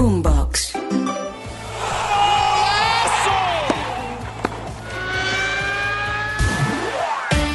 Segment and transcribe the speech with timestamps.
[0.00, 0.72] Boombox.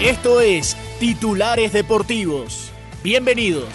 [0.00, 2.70] Esto es Titulares Deportivos.
[3.02, 3.66] Bienvenidos.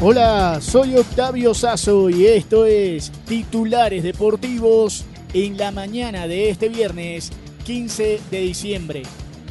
[0.00, 7.32] Hola, soy Octavio Sazo y esto es Titulares Deportivos en la mañana de este viernes
[7.64, 9.02] 15 de diciembre.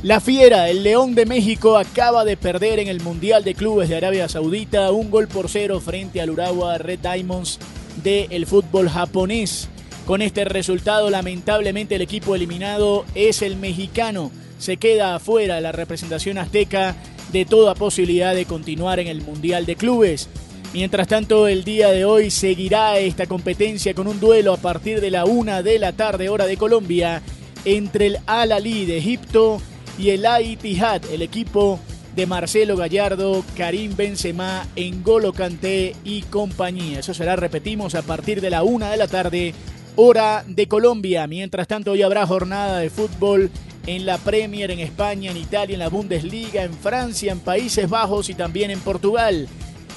[0.01, 3.97] La Fiera, el León de México, acaba de perder en el Mundial de Clubes de
[3.97, 7.59] Arabia Saudita un gol por cero frente al Urawa Red Diamonds
[8.01, 9.67] del fútbol japonés.
[10.05, 14.31] Con este resultado, lamentablemente, el equipo eliminado es el mexicano.
[14.57, 16.95] Se queda afuera la representación azteca
[17.33, 20.29] de toda posibilidad de continuar en el Mundial de Clubes.
[20.73, 25.11] Mientras tanto, el día de hoy seguirá esta competencia con un duelo a partir de
[25.11, 27.21] la una de la tarde, hora de Colombia,
[27.65, 29.61] entre el Al Ali de Egipto
[29.99, 31.79] y el Al-Ittihad, el equipo
[32.15, 36.99] de Marcelo Gallardo, Karim Benzema, Engolo Kanté y compañía.
[36.99, 39.53] Eso será, repetimos, a partir de la una de la tarde,
[39.95, 41.27] hora de Colombia.
[41.27, 43.51] Mientras tanto, hoy habrá jornada de fútbol
[43.87, 48.29] en la Premier, en España, en Italia, en la Bundesliga, en Francia, en Países Bajos
[48.29, 49.47] y también en Portugal.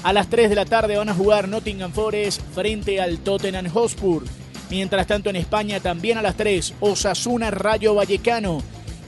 [0.03, 4.23] A las 3 de la tarde van a jugar Nottingham Forest frente al Tottenham Hotspur.
[4.69, 8.61] Mientras tanto, en España también a las 3, Osasuna Rayo Vallecano.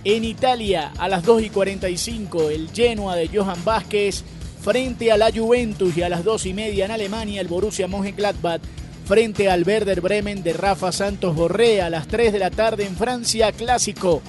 [0.07, 4.23] En Italia, a las 2 y 45, el Genoa de Johan Vázquez
[4.61, 8.61] frente a la Juventus y a las 2 y media en Alemania, el Borussia Mönchengladbach
[9.05, 12.95] frente al Werder Bremen de Rafa Santos Borré a las 3 de la tarde en
[12.95, 14.21] Francia, clásico.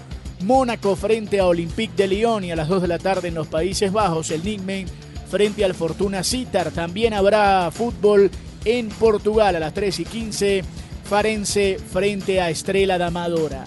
[0.44, 3.46] Mónaco frente a Olympique de Lyon y a las 2 de la tarde en los
[3.46, 4.86] Países Bajos, el Nigmen
[5.28, 6.70] frente al Fortuna Citar.
[6.70, 8.30] También habrá fútbol
[8.64, 10.64] en Portugal a las 3 y 15,
[11.04, 13.66] Farense frente a Estrela da Amadora.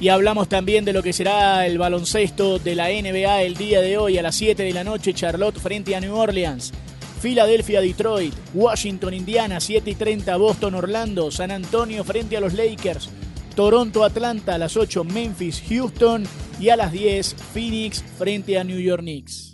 [0.00, 3.96] Y hablamos también de lo que será el baloncesto de la NBA el día de
[3.96, 6.72] hoy a las 7 de la noche, Charlotte frente a New Orleans.
[7.20, 13.08] Filadelfia, Detroit, Washington, Indiana, 7 y 30, Boston, Orlando, San Antonio frente a los Lakers,
[13.56, 16.24] Toronto, Atlanta a las 8, Memphis, Houston
[16.60, 19.53] y a las 10, Phoenix frente a New York Knicks.